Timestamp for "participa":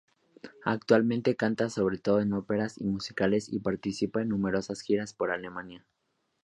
3.59-4.23